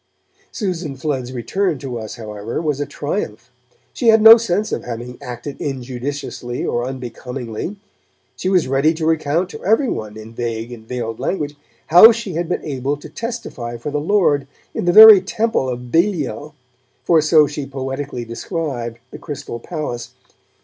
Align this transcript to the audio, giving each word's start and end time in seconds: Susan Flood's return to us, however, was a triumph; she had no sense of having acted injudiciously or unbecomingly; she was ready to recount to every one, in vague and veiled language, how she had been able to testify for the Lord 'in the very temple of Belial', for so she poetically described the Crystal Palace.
Susan 0.51 0.95
Flood's 0.95 1.31
return 1.31 1.77
to 1.77 1.99
us, 1.99 2.15
however, 2.15 2.59
was 2.59 2.79
a 2.79 2.87
triumph; 2.87 3.51
she 3.93 4.07
had 4.07 4.19
no 4.19 4.35
sense 4.35 4.71
of 4.71 4.83
having 4.83 5.15
acted 5.21 5.59
injudiciously 5.61 6.65
or 6.65 6.83
unbecomingly; 6.87 7.75
she 8.35 8.49
was 8.49 8.67
ready 8.67 8.95
to 8.95 9.05
recount 9.05 9.47
to 9.47 9.63
every 9.63 9.89
one, 9.91 10.17
in 10.17 10.33
vague 10.33 10.71
and 10.71 10.87
veiled 10.87 11.19
language, 11.19 11.55
how 11.89 12.11
she 12.11 12.33
had 12.33 12.49
been 12.49 12.65
able 12.65 12.97
to 12.97 13.09
testify 13.09 13.77
for 13.77 13.91
the 13.91 14.01
Lord 14.01 14.47
'in 14.73 14.85
the 14.85 14.91
very 14.91 15.21
temple 15.21 15.69
of 15.69 15.91
Belial', 15.91 16.55
for 17.03 17.21
so 17.21 17.45
she 17.45 17.67
poetically 17.67 18.25
described 18.25 18.97
the 19.11 19.19
Crystal 19.19 19.59
Palace. 19.59 20.15